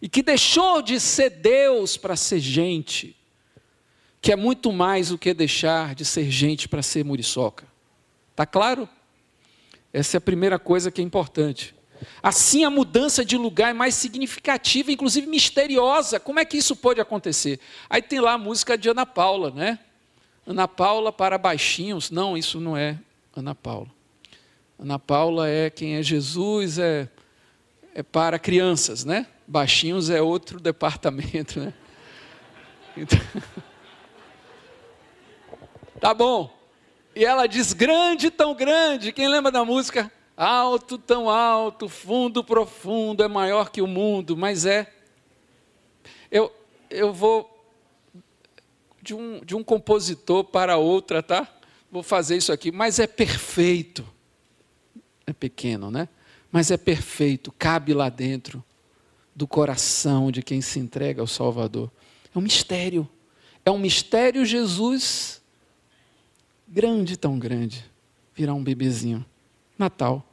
[0.00, 3.16] e que deixou de ser Deus para ser gente,
[4.20, 7.66] que é muito mais do que deixar de ser gente para ser muriçoca.
[8.34, 8.88] Tá claro?
[9.92, 11.74] Essa é a primeira coisa que é importante.
[12.22, 16.20] Assim, a mudança de lugar é mais significativa, inclusive misteriosa.
[16.20, 17.60] Como é que isso pode acontecer?
[17.88, 19.78] Aí tem lá a música de Ana Paula, né?
[20.46, 22.10] Ana Paula para baixinhos.
[22.10, 22.98] Não, isso não é
[23.34, 23.88] Ana Paula.
[24.78, 27.08] Ana Paula é quem é Jesus, é,
[27.94, 29.26] é para crianças, né?
[29.46, 31.72] Baixinhos é outro departamento, né?
[32.94, 33.18] Então...
[36.02, 36.52] Tá bom.
[37.14, 39.12] E ela diz: grande, tão grande.
[39.12, 40.10] Quem lembra da música?
[40.36, 44.92] Alto, tão alto, fundo, profundo, é maior que o mundo, mas é.
[46.30, 46.52] Eu,
[46.88, 47.48] eu vou
[49.02, 51.48] de um, de um compositor para outra, tá?
[51.90, 54.06] Vou fazer isso aqui, mas é perfeito.
[55.26, 56.08] É pequeno, né?
[56.50, 58.64] Mas é perfeito, cabe lá dentro
[59.34, 61.90] do coração de quem se entrega ao Salvador.
[62.34, 63.08] É um mistério.
[63.64, 65.42] É um mistério Jesus
[66.66, 67.84] grande, tão grande,
[68.34, 69.24] virar um bebezinho.
[69.78, 70.26] Natal.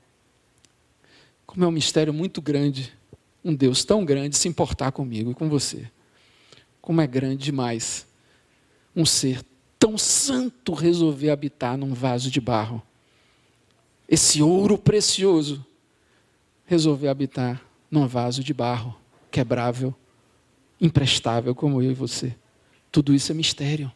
[1.45, 2.93] Como é um mistério muito grande,
[3.43, 5.89] um Deus tão grande se importar comigo e com você.
[6.81, 8.07] Como é grande demais
[8.95, 9.43] um ser
[9.77, 12.81] tão santo resolver habitar num vaso de barro.
[14.07, 15.65] Esse ouro precioso
[16.65, 18.95] resolver habitar num vaso de barro,
[19.31, 19.95] quebrável,
[20.79, 22.35] imprestável como eu e você.
[22.91, 23.91] Tudo isso é mistério.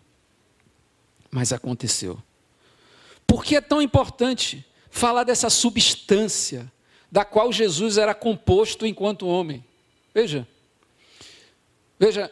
[1.29, 2.21] Mas aconteceu.
[3.27, 6.71] Por que é tão importante falar dessa substância
[7.11, 9.65] da qual Jesus era composto enquanto homem.
[10.13, 10.47] Veja,
[11.97, 12.31] veja,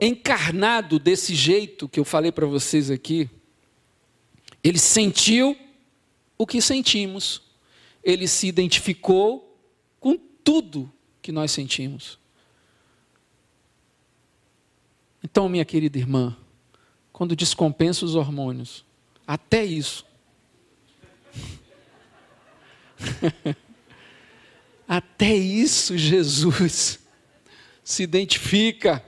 [0.00, 3.28] encarnado desse jeito que eu falei para vocês aqui,
[4.62, 5.58] ele sentiu
[6.38, 7.42] o que sentimos,
[8.04, 9.58] ele se identificou
[9.98, 12.20] com tudo que nós sentimos.
[15.24, 16.36] Então, minha querida irmã,
[17.12, 18.84] quando descompensa os hormônios,
[19.26, 20.13] Até isso.
[24.86, 26.98] Até isso Jesus
[27.82, 29.04] se identifica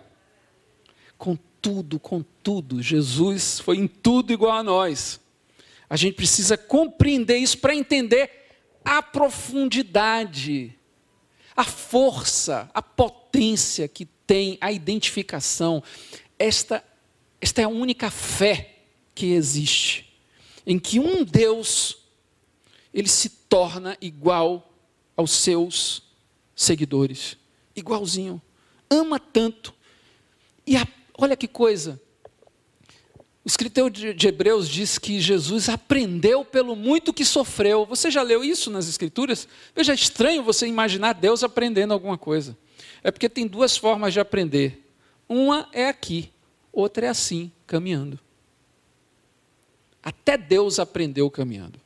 [1.18, 2.82] com tudo, com tudo.
[2.82, 5.20] Jesus foi em tudo igual a nós.
[5.88, 8.30] A gente precisa compreender isso para entender
[8.84, 10.74] a profundidade,
[11.56, 15.82] a força, a potência que tem a identificação.
[16.38, 16.84] Esta,
[17.40, 18.76] esta é a única fé
[19.14, 20.12] que existe,
[20.66, 21.98] em que um Deus
[22.92, 24.72] ele se torna igual
[25.16, 26.02] aos seus
[26.54, 27.36] seguidores,
[27.74, 28.40] igualzinho.
[28.88, 29.74] Ama tanto.
[30.66, 30.86] E a,
[31.18, 32.00] olha que coisa.
[33.44, 37.86] O escritor de Hebreus diz que Jesus aprendeu pelo muito que sofreu.
[37.86, 39.46] Você já leu isso nas Escrituras?
[39.72, 42.58] Veja, é estranho você imaginar Deus aprendendo alguma coisa.
[43.04, 44.84] É porque tem duas formas de aprender.
[45.28, 46.32] Uma é aqui,
[46.72, 48.18] outra é assim, caminhando.
[50.02, 51.80] Até Deus aprendeu caminhando.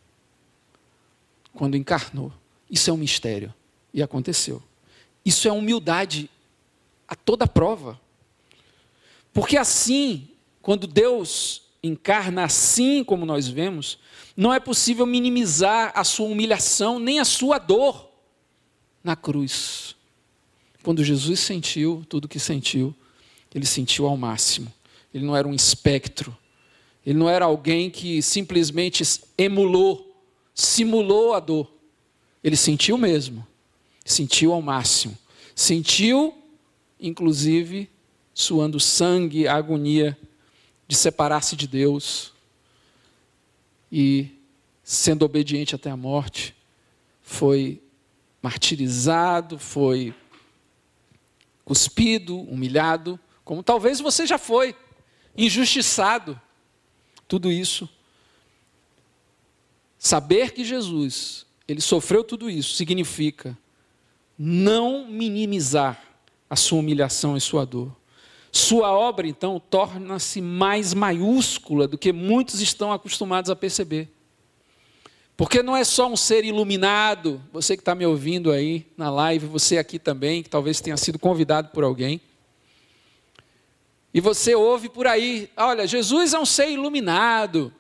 [1.53, 2.33] Quando encarnou.
[2.71, 3.53] Isso é um mistério.
[3.93, 4.63] E aconteceu.
[5.25, 6.31] Isso é humildade
[7.07, 8.01] a toda prova.
[9.33, 10.29] Porque assim,
[10.63, 13.99] quando Deus encarna assim como nós vemos,
[14.37, 18.11] não é possível minimizar a sua humilhação nem a sua dor
[19.03, 19.97] na cruz.
[20.83, 22.95] Quando Jesus sentiu tudo o que sentiu,
[23.55, 24.73] ele sentiu ao máximo.
[25.13, 26.37] Ele não era um espectro.
[27.05, 29.03] Ele não era alguém que simplesmente
[29.37, 30.10] emulou,
[30.61, 31.73] simulou a dor.
[32.45, 33.47] Ele sentiu mesmo,
[34.05, 35.17] sentiu ao máximo.
[35.55, 36.37] Sentiu,
[36.99, 37.89] inclusive,
[38.35, 40.17] suando sangue, a agonia
[40.87, 42.33] de separar-se de Deus
[43.91, 44.29] e,
[44.85, 46.55] sendo obediente até a morte,
[47.23, 47.83] foi
[48.43, 50.15] martirizado, foi
[51.65, 54.75] cuspido, humilhado, como talvez você já foi,
[55.37, 56.39] injustiçado.
[57.27, 57.89] Tudo isso.
[60.03, 63.57] Saber que Jesus ele sofreu tudo isso, significa
[64.37, 66.03] não minimizar
[66.49, 67.95] a sua humilhação e sua dor.
[68.51, 74.09] Sua obra, então, torna-se mais maiúscula do que muitos estão acostumados a perceber.
[75.37, 79.47] Porque não é só um ser iluminado, você que está me ouvindo aí na live,
[79.47, 82.21] você aqui também, que talvez tenha sido convidado por alguém.
[84.13, 87.73] E você ouve por aí, olha, Jesus é um ser iluminado.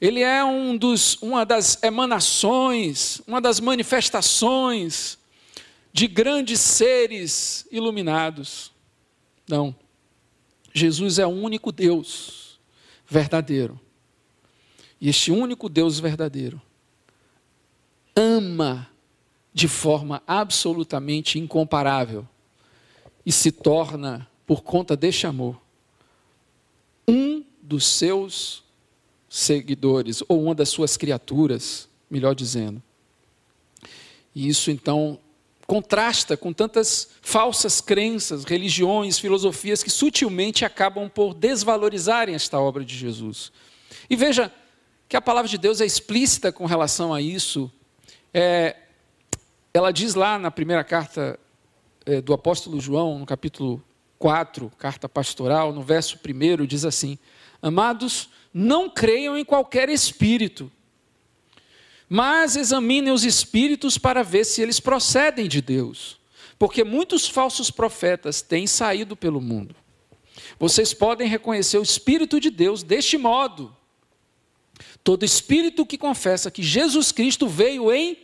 [0.00, 5.18] Ele é um dos, uma das emanações, uma das manifestações
[5.92, 8.72] de grandes seres iluminados.
[9.48, 9.74] Não.
[10.72, 12.58] Jesus é o único Deus
[13.06, 13.80] verdadeiro.
[15.00, 16.60] E este único Deus verdadeiro
[18.16, 18.88] ama
[19.52, 22.26] de forma absolutamente incomparável
[23.24, 25.60] e se torna, por conta deste amor,
[27.06, 28.63] um dos seus
[29.34, 32.80] seguidores, ou uma das suas criaturas, melhor dizendo.
[34.32, 35.18] E isso então
[35.66, 42.94] contrasta com tantas falsas crenças, religiões, filosofias que sutilmente acabam por desvalorizarem esta obra de
[42.96, 43.50] Jesus.
[44.08, 44.52] E veja
[45.08, 47.68] que a palavra de Deus é explícita com relação a isso.
[48.32, 48.76] É,
[49.72, 51.40] ela diz lá na primeira carta
[52.06, 53.82] é, do apóstolo João, no capítulo
[54.16, 57.18] 4, carta pastoral, no verso 1, diz assim:
[57.60, 60.70] Amados, não creiam em qualquer espírito,
[62.08, 66.20] mas examinem os espíritos para ver se eles procedem de Deus,
[66.56, 69.74] porque muitos falsos profetas têm saído pelo mundo.
[70.56, 73.76] Vocês podem reconhecer o Espírito de Deus deste modo.
[75.02, 78.16] Todo espírito que confessa que Jesus Cristo veio em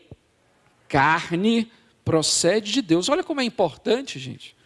[0.89, 1.71] carne
[2.05, 3.09] procede de Deus.
[3.09, 4.57] Olha como é importante, gente.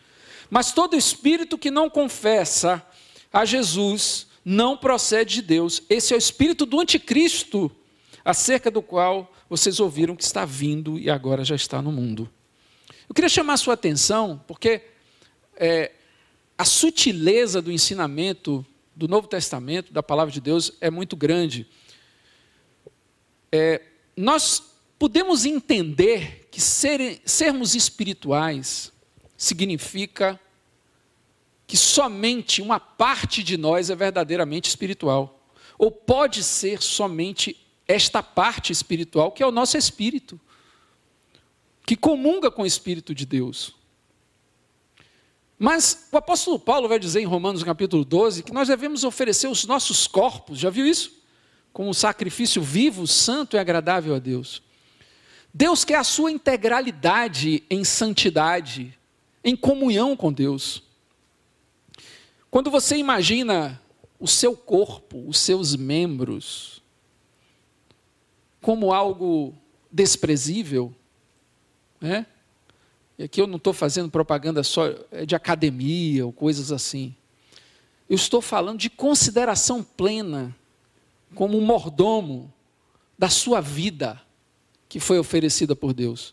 [0.50, 2.86] Mas todo espírito que não confessa
[3.32, 5.82] a Jesus não procede de Deus.
[5.88, 7.70] Esse é o espírito do anticristo,
[8.24, 12.30] acerca do qual vocês ouviram que está vindo e agora já está no mundo.
[13.08, 14.82] Eu queria chamar a sua atenção, porque
[15.56, 15.92] é,
[16.56, 18.64] a sutileza do ensinamento
[18.94, 21.66] do Novo Testamento, da palavra de Deus, é muito grande.
[23.50, 23.82] É,
[24.16, 24.62] nós
[24.98, 28.92] podemos entender que ser, sermos espirituais
[29.36, 30.40] significa
[31.66, 35.40] que somente uma parte de nós é verdadeiramente espiritual.
[35.78, 37.56] Ou pode ser somente
[37.86, 40.40] esta parte espiritual, que é o nosso espírito,
[41.86, 43.74] que comunga com o Espírito de Deus.
[45.58, 49.64] Mas o apóstolo Paulo vai dizer em Romanos capítulo 12 que nós devemos oferecer os
[49.66, 51.12] nossos corpos, já viu isso?
[51.72, 54.62] Como um sacrifício vivo, santo e agradável a Deus.
[55.52, 58.98] Deus quer a sua integralidade em santidade,
[59.44, 60.82] em comunhão com Deus.
[62.54, 63.82] Quando você imagina
[64.16, 66.80] o seu corpo, os seus membros,
[68.60, 69.52] como algo
[69.90, 70.94] desprezível,
[72.00, 72.24] né?
[73.18, 74.84] E aqui eu não estou fazendo propaganda só
[75.26, 77.12] de academia ou coisas assim.
[78.08, 80.54] Eu estou falando de consideração plena,
[81.34, 82.54] como um mordomo
[83.18, 84.22] da sua vida
[84.88, 86.32] que foi oferecida por Deus.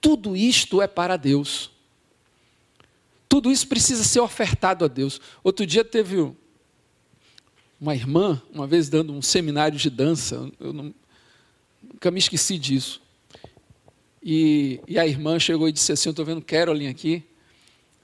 [0.00, 1.72] Tudo isto é para Deus.
[3.30, 5.20] Tudo isso precisa ser ofertado a Deus.
[5.44, 6.34] Outro dia teve
[7.80, 10.92] uma irmã, uma vez dando um seminário de dança, eu não,
[11.80, 13.00] nunca me esqueci disso.
[14.20, 17.22] E, e a irmã chegou e disse assim: Eu estou vendo Carolyn aqui,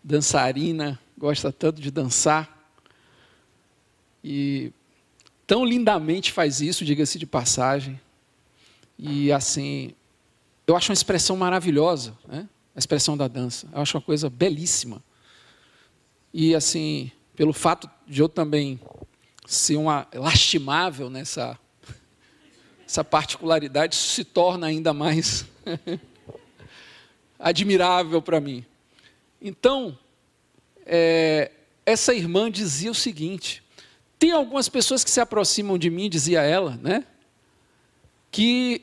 [0.02, 2.70] dançarina, gosta tanto de dançar.
[4.22, 4.72] E
[5.44, 8.00] tão lindamente faz isso, diga-se de passagem.
[8.96, 9.92] E assim,
[10.68, 12.48] eu acho uma expressão maravilhosa, né?
[12.76, 13.66] a expressão da dança.
[13.72, 15.02] Eu acho uma coisa belíssima.
[16.38, 18.78] E assim, pelo fato de eu também
[19.46, 21.58] ser uma lastimável nessa
[22.86, 25.46] essa particularidade, se torna ainda mais
[27.40, 28.66] admirável para mim.
[29.40, 29.98] Então,
[30.84, 31.52] é,
[31.86, 33.62] essa irmã dizia o seguinte:
[34.18, 37.06] tem algumas pessoas que se aproximam de mim, dizia ela, né?
[38.30, 38.82] Que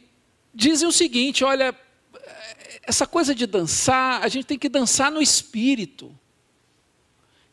[0.51, 1.75] dizem o seguinte: olha,
[2.81, 6.17] essa coisa de dançar, a gente tem que dançar no espírito.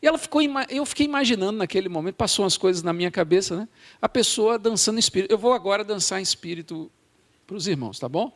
[0.01, 3.67] E ela ficou, eu fiquei imaginando naquele momento, passou umas coisas na minha cabeça, né?
[4.01, 5.31] A pessoa dançando em espírito.
[5.31, 6.91] Eu vou agora dançar em espírito
[7.45, 8.35] para os irmãos, tá bom?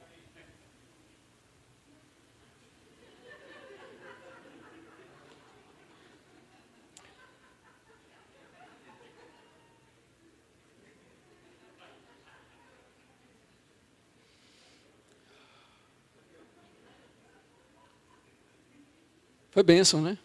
[19.50, 20.18] Foi bênção, né?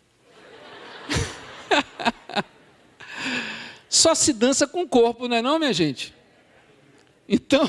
[3.91, 6.15] Só se dança com o corpo, não é não, minha gente?
[7.29, 7.69] Então,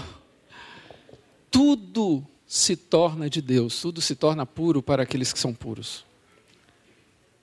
[1.49, 6.05] tudo se torna de Deus, tudo se torna puro para aqueles que são puros.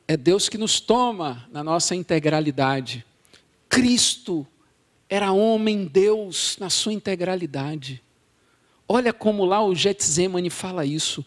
[0.07, 3.05] É Deus que nos toma na nossa integralidade.
[3.69, 4.47] Cristo
[5.09, 8.01] era homem Deus na sua integralidade.
[8.89, 11.27] Olha como lá o Getsemane fala isso.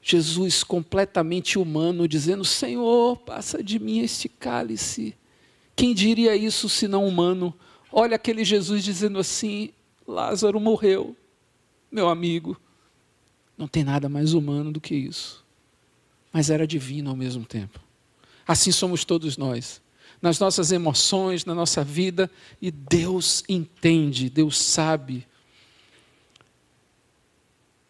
[0.00, 5.14] Jesus completamente humano, dizendo: Senhor, passa de mim este cálice.
[5.78, 7.54] Quem diria isso se não humano?
[7.92, 9.70] Olha aquele Jesus dizendo assim:
[10.04, 11.16] Lázaro morreu,
[11.88, 12.60] meu amigo.
[13.56, 15.46] Não tem nada mais humano do que isso.
[16.32, 17.78] Mas era divino ao mesmo tempo.
[18.44, 19.80] Assim somos todos nós.
[20.20, 22.28] Nas nossas emoções, na nossa vida,
[22.60, 25.28] e Deus entende, Deus sabe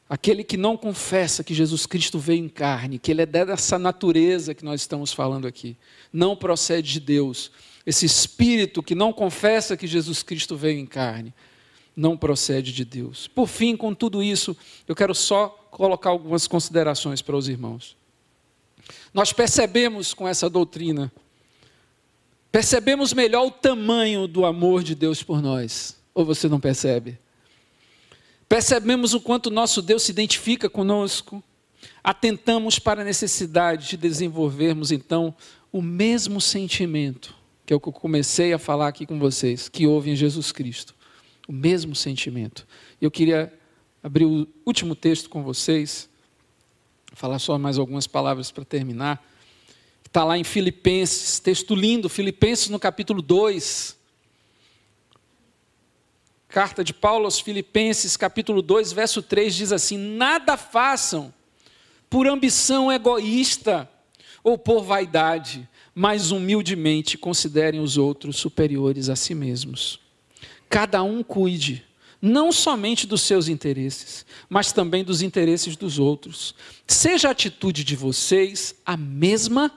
[0.09, 4.55] Aquele que não confessa que Jesus Cristo veio em carne, que ele é dessa natureza
[4.55, 5.77] que nós estamos falando aqui,
[6.11, 7.53] não procede de Deus.
[7.89, 11.33] Esse espírito que não confessa que Jesus Cristo veio em carne,
[11.97, 13.29] não procede de Deus.
[13.29, 14.55] Por fim, com tudo isso,
[14.87, 17.97] eu quero só colocar algumas considerações para os irmãos.
[19.15, 21.11] Nós percebemos com essa doutrina,
[22.53, 27.19] percebemos melhor o tamanho do amor de Deus por nós, ou você não percebe?
[28.47, 31.43] Percebemos o quanto nosso Deus se identifica conosco,
[32.05, 35.35] atentamos para a necessidade de desenvolvermos então
[35.73, 37.38] o mesmo sentimento,
[37.69, 40.51] que é o que eu comecei a falar aqui com vocês, que houve em Jesus
[40.51, 40.95] Cristo.
[41.47, 42.67] O mesmo sentimento.
[42.99, 43.53] Eu queria
[44.03, 46.09] abrir o último texto com vocês,
[47.13, 49.23] falar só mais algumas palavras para terminar.
[50.03, 53.99] Está lá em Filipenses, texto lindo, Filipenses no capítulo 2.
[56.49, 61.35] Carta de Paulo aos Filipenses, capítulo 2, verso 3 diz assim: Nada façam
[62.09, 63.87] por ambição egoísta
[64.43, 70.01] ou por vaidade, mas humildemente considerem os outros superiores a si mesmos.
[70.69, 71.85] Cada um cuide
[72.21, 76.55] não somente dos seus interesses, mas também dos interesses dos outros.
[76.87, 79.73] Seja a atitude de vocês a mesma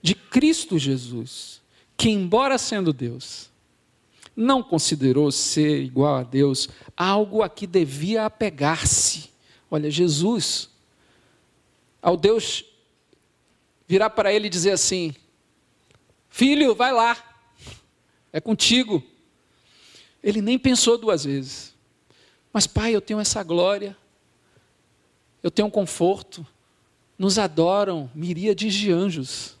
[0.00, 1.60] de Cristo Jesus,
[1.96, 3.50] que, embora sendo Deus,
[4.34, 9.30] não considerou ser igual a Deus algo a que devia apegar-se.
[9.70, 10.68] Olha, Jesus,
[12.00, 12.64] ao Deus
[13.86, 15.14] virar para ele e dizer assim:
[16.28, 17.16] Filho, vai lá,
[18.32, 19.02] é contigo.
[20.22, 21.74] Ele nem pensou duas vezes.
[22.52, 23.96] Mas, pai, eu tenho essa glória,
[25.42, 26.46] eu tenho um conforto,
[27.18, 29.56] nos adoram miríades de anjos,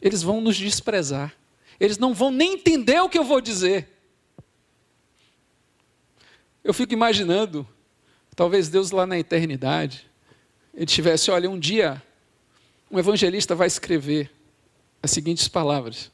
[0.00, 1.34] eles vão nos desprezar,
[1.78, 3.88] eles não vão nem entender o que eu vou dizer.
[6.62, 7.66] Eu fico imaginando,
[8.34, 10.10] talvez Deus lá na eternidade,
[10.74, 12.02] ele tivesse, olha, um dia
[12.90, 14.30] um evangelista vai escrever
[15.02, 16.10] as seguintes palavras: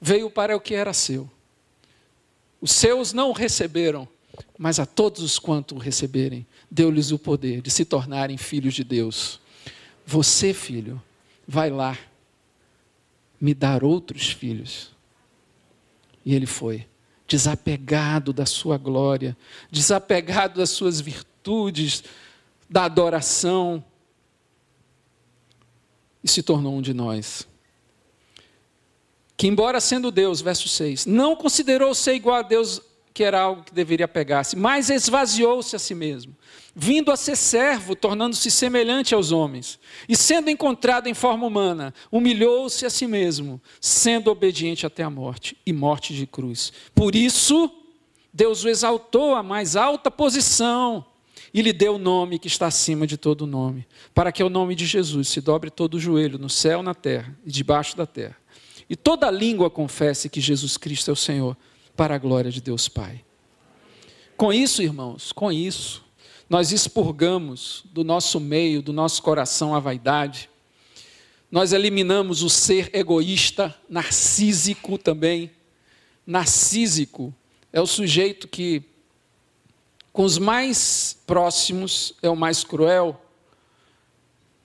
[0.00, 1.30] Veio para o que era seu,
[2.60, 4.08] Os seus não o receberam,
[4.58, 8.84] mas a todos os quanto o receberem, deu-lhes o poder de se tornarem filhos de
[8.84, 9.40] Deus.
[10.06, 11.02] Você, filho,
[11.46, 11.98] vai lá
[13.40, 14.90] me dar outros filhos.
[16.24, 16.86] E ele foi,
[17.26, 19.36] desapegado da sua glória,
[19.70, 22.04] desapegado das suas virtudes,
[22.70, 23.84] da adoração,
[26.22, 27.46] e se tornou um de nós.
[29.36, 32.80] Que, embora sendo Deus, verso 6, não considerou ser igual a Deus,
[33.12, 36.36] que era algo que deveria pegar-se, mas esvaziou-se a si mesmo,
[36.74, 42.86] vindo a ser servo, tornando-se semelhante aos homens, e sendo encontrado em forma humana, humilhou-se
[42.86, 46.72] a si mesmo, sendo obediente até a morte e morte de cruz.
[46.94, 47.70] Por isso,
[48.32, 51.04] Deus o exaltou à mais alta posição
[51.52, 54.74] e lhe deu o nome que está acima de todo nome, para que o nome
[54.74, 58.36] de Jesus se dobre todo o joelho no céu, na terra e debaixo da terra.
[58.88, 61.56] E toda língua confesse que Jesus Cristo é o Senhor,
[61.96, 63.22] para a glória de Deus Pai.
[64.36, 66.04] Com isso, irmãos, com isso,
[66.48, 70.48] nós expurgamos do nosso meio, do nosso coração a vaidade,
[71.50, 75.50] nós eliminamos o ser egoísta, narcísico também.
[76.26, 77.34] Narcísico
[77.70, 78.82] é o sujeito que
[80.12, 83.20] com os mais próximos é o mais cruel,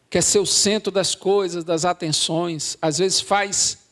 [0.10, 3.88] quer ser o centro das coisas, das atenções, às vezes faz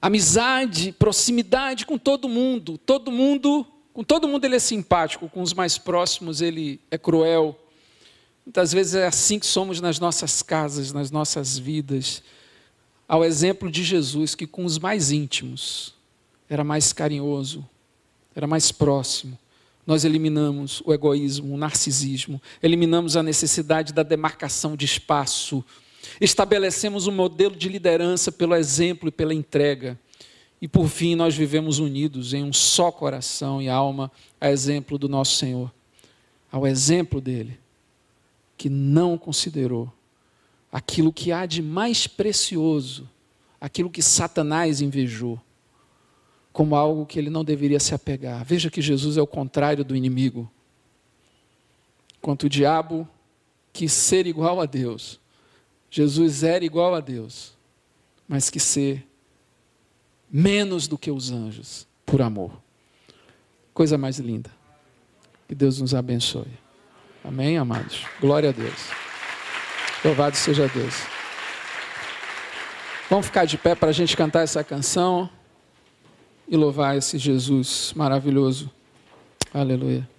[0.00, 5.54] amizade, proximidade com todo mundo, todo mundo, com todo mundo ele é simpático, com os
[5.54, 7.58] mais próximos ele é cruel.
[8.44, 12.22] Muitas vezes é assim que somos nas nossas casas, nas nossas vidas.
[13.08, 15.94] Ao exemplo de Jesus, que com os mais íntimos
[16.48, 17.66] era mais carinhoso,
[18.34, 19.38] era mais próximo.
[19.86, 25.62] Nós eliminamos o egoísmo, o narcisismo, eliminamos a necessidade da demarcação de espaço,
[26.20, 29.98] estabelecemos um modelo de liderança pelo exemplo e pela entrega.
[30.60, 34.10] E por fim, nós vivemos unidos em um só coração e alma,
[34.40, 35.70] a exemplo do nosso Senhor,
[36.50, 37.58] ao exemplo dele,
[38.56, 39.92] que não considerou
[40.72, 43.08] aquilo que há de mais precioso,
[43.60, 45.38] aquilo que Satanás invejou
[46.54, 48.44] como algo que ele não deveria se apegar.
[48.44, 50.48] Veja que Jesus é o contrário do inimigo.
[52.16, 53.08] Enquanto o diabo
[53.72, 55.18] quis ser igual a Deus,
[55.90, 57.54] Jesus era igual a Deus,
[58.28, 59.04] mas que ser
[60.30, 62.52] menos do que os anjos, por amor.
[63.74, 64.50] Coisa mais linda.
[65.48, 66.52] Que Deus nos abençoe.
[67.24, 68.04] Amém, amados?
[68.20, 68.90] Glória a Deus.
[70.04, 70.94] Louvado seja Deus.
[73.10, 75.28] Vamos ficar de pé para a gente cantar essa canção
[76.48, 78.70] e louvar esse Jesus maravilhoso.
[79.52, 80.13] Aleluia.